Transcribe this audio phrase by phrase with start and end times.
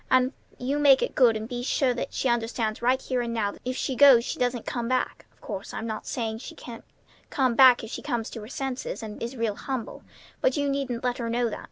[0.09, 3.61] And you make it good and sure that she understands right here and now that
[3.63, 5.27] if she goes she doesn't come back.
[5.31, 6.83] Of course, I'm not saying she can't
[7.29, 10.01] come back if she comes to her senses, and is real humble;
[10.41, 11.59] but you needn't let her know that.